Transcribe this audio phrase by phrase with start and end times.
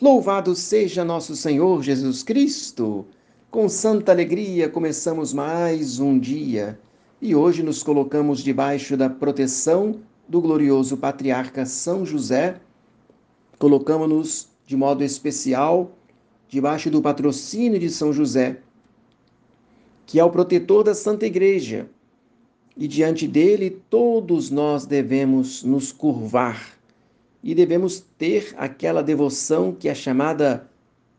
[0.00, 3.04] Louvado seja nosso Senhor Jesus Cristo!
[3.50, 6.78] Com santa alegria começamos mais um dia
[7.20, 9.96] e hoje nos colocamos debaixo da proteção
[10.28, 12.60] do glorioso patriarca São José.
[13.58, 15.90] Colocamos-nos de modo especial
[16.48, 18.60] debaixo do patrocínio de São José,
[20.06, 21.90] que é o protetor da Santa Igreja,
[22.76, 26.77] e diante dele todos nós devemos nos curvar
[27.42, 30.68] e devemos ter aquela devoção que é chamada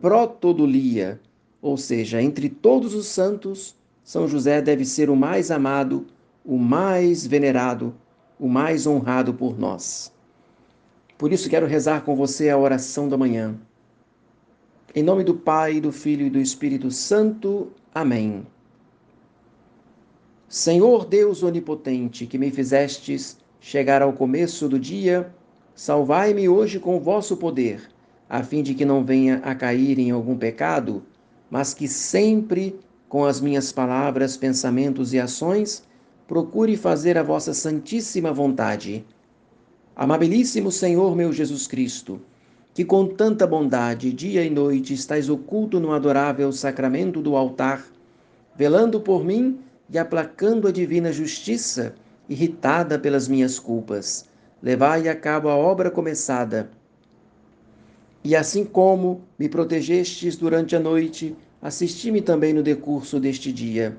[0.00, 1.20] protodolia,
[1.62, 6.06] ou seja, entre todos os santos, São José deve ser o mais amado,
[6.44, 7.94] o mais venerado,
[8.38, 10.12] o mais honrado por nós.
[11.18, 13.54] Por isso quero rezar com você a oração da manhã.
[14.94, 17.68] Em nome do Pai, do Filho e do Espírito Santo.
[17.94, 18.46] Amém.
[20.48, 25.32] Senhor Deus onipotente, que me fizestes chegar ao começo do dia,
[25.74, 27.88] Salvai-me hoje com o vosso poder,
[28.28, 31.02] a fim de que não venha a cair em algum pecado,
[31.50, 35.82] mas que sempre, com as minhas palavras, pensamentos e ações,
[36.28, 39.04] procure fazer a vossa santíssima vontade.
[39.96, 42.20] Amabilíssimo Senhor meu Jesus Cristo,
[42.74, 47.84] que com tanta bondade, dia e noite, estais oculto no adorável sacramento do altar,
[48.56, 51.94] velando por mim e aplacando a divina justiça,
[52.28, 54.29] irritada pelas minhas culpas
[54.62, 56.70] levai a cabo a obra começada.
[58.22, 63.96] E assim como me protegestes durante a noite, assisti-me também no decurso deste dia.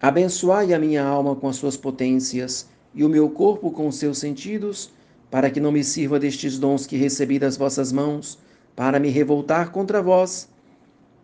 [0.00, 4.18] Abençoai a minha alma com as suas potências e o meu corpo com os seus
[4.18, 4.92] sentidos,
[5.30, 8.38] para que não me sirva destes dons que recebi das vossas mãos,
[8.76, 10.48] para me revoltar contra vós,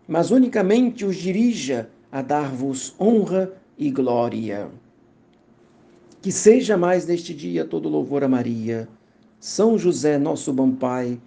[0.08, 4.69] mas unicamente os dirija a dar-vos honra e glória.
[6.22, 8.86] Que seja mais neste dia todo louvor a Maria.
[9.38, 11.18] São José, nosso bom Pai,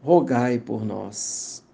[0.00, 1.64] rogai por nós.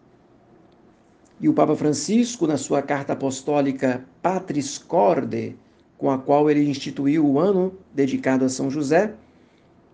[1.39, 5.59] E o Papa Francisco, na sua carta apostólica Patris Corde,
[5.99, 9.15] com a qual ele instituiu o ano dedicado a São José,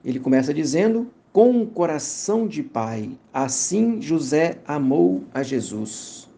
[0.05, 6.31] ele começa dizendo: Com um coração de pai, assim José amou a Jesus.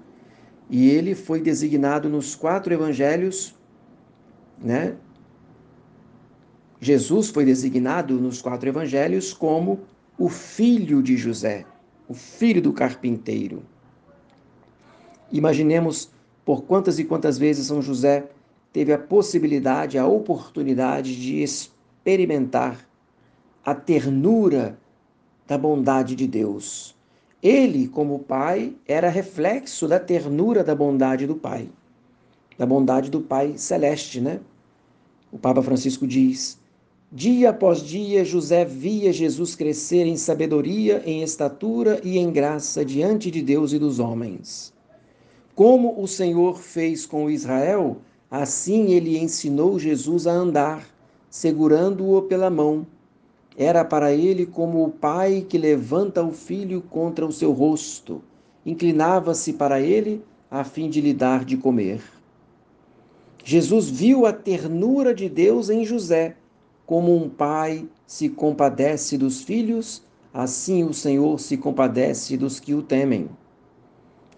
[0.70, 3.54] E ele foi designado nos quatro evangelhos,
[4.59, 4.97] né,
[6.84, 9.82] Jesus foi designado nos quatro evangelhos como
[10.19, 11.65] o filho de José,
[12.09, 13.62] o filho do carpinteiro.
[15.31, 16.10] Imaginemos
[16.44, 18.28] por quantas e quantas vezes São José
[18.72, 22.84] teve a possibilidade, a oportunidade de experimentar
[23.64, 24.76] a ternura
[25.47, 26.97] da bondade de Deus.
[27.41, 31.70] Ele, como pai, era reflexo da ternura da bondade do pai,
[32.59, 34.41] da bondade do Pai celeste, né?
[35.31, 36.60] O Papa Francisco diz:
[37.15, 43.31] Dia após dia, José via Jesus crescer em sabedoria, em estatura e em graça diante
[43.31, 44.73] de Deus e dos homens.
[45.55, 47.99] Como o Senhor fez com Israel,
[48.31, 50.89] assim ele ensinou Jesus a andar,
[51.28, 52.87] segurando-o pela mão.
[53.59, 58.23] Era para ele como o pai que levanta o filho contra o seu rosto,
[58.65, 62.00] inclinava-se para ele a fim de lhe dar de comer.
[63.44, 66.37] Jesus viu a ternura de Deus em José
[66.87, 72.82] como um pai se compadece dos filhos, assim o Senhor se compadece dos que o
[72.82, 73.28] temem.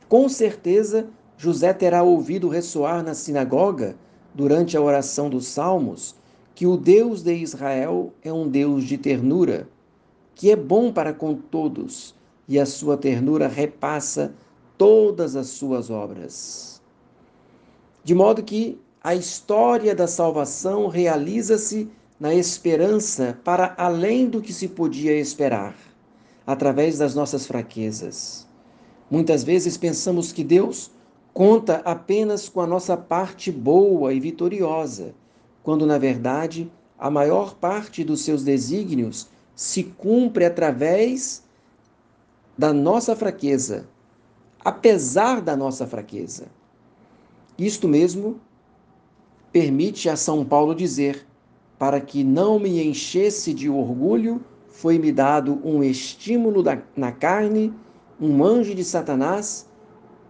[0.09, 3.97] Com certeza, José terá ouvido ressoar na sinagoga,
[4.34, 6.15] durante a oração dos Salmos,
[6.55, 9.69] que o Deus de Israel é um Deus de ternura,
[10.34, 12.15] que é bom para com todos,
[12.49, 14.34] e a sua ternura repassa
[14.76, 16.82] todas as suas obras.
[18.03, 24.69] De modo que a história da salvação realiza-se na esperança para além do que se
[24.69, 25.75] podia esperar,
[26.47, 28.47] através das nossas fraquezas.
[29.10, 30.91] Muitas vezes pensamos que Deus
[31.32, 35.14] conta apenas com a nossa parte boa e vitoriosa,
[35.62, 41.42] quando na verdade a maior parte dos seus desígnios se cumpre através
[42.56, 43.88] da nossa fraqueza,
[44.64, 46.46] apesar da nossa fraqueza.
[47.58, 48.40] Isto mesmo
[49.52, 51.26] permite a São Paulo dizer:
[51.79, 57.73] para que não me enchesse de orgulho, foi-me dado um estímulo da, na carne,
[58.21, 59.69] um anjo de Satanás,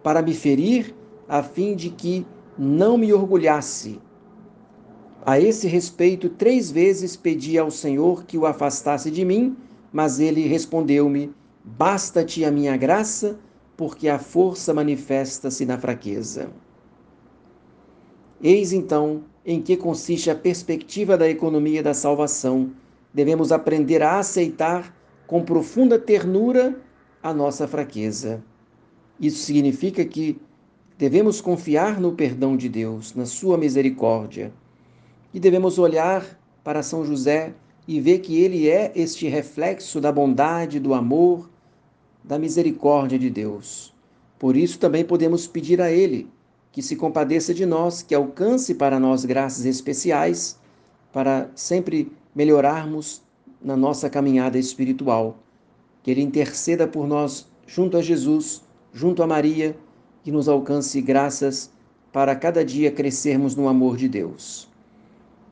[0.03, 0.95] para me ferir,
[1.27, 2.25] a fim de que
[2.57, 3.99] não me orgulhasse.
[5.25, 9.57] A esse respeito, três vezes pedi ao Senhor que o afastasse de mim,
[9.91, 11.33] mas ele respondeu-me:
[11.63, 13.39] Basta-te a minha graça,
[13.75, 16.49] porque a força manifesta-se na fraqueza.
[18.47, 22.73] Eis então em que consiste a perspectiva da economia da salvação.
[23.11, 24.95] Devemos aprender a aceitar
[25.25, 26.79] com profunda ternura
[27.23, 28.43] a nossa fraqueza.
[29.19, 30.39] Isso significa que
[30.95, 34.53] devemos confiar no perdão de Deus, na sua misericórdia.
[35.33, 37.51] E devemos olhar para São José
[37.87, 41.49] e ver que ele é este reflexo da bondade, do amor,
[42.23, 43.91] da misericórdia de Deus.
[44.37, 46.29] Por isso também podemos pedir a ele
[46.75, 50.59] que se compadeça de nós, que alcance para nós graças especiais
[51.13, 53.21] para sempre melhorarmos
[53.61, 55.39] na nossa caminhada espiritual.
[56.03, 58.61] Que Ele interceda por nós junto a Jesus,
[58.91, 59.73] junto a Maria,
[60.21, 61.71] que nos alcance graças
[62.11, 64.69] para cada dia crescermos no amor de Deus.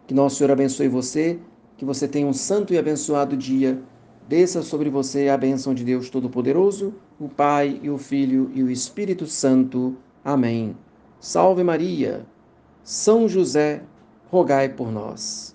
[0.06, 1.40] Que nosso Senhor abençoe você,
[1.78, 3.82] que você tenha um santo e abençoado dia.
[4.28, 8.70] Desça sobre você a bênção de Deus Todo-Poderoso, o Pai e o Filho e o
[8.70, 9.96] Espírito Santo.
[10.22, 10.76] Amém.
[11.24, 12.26] Salve Maria!
[12.84, 13.82] São José,
[14.30, 15.52] rogai por nós.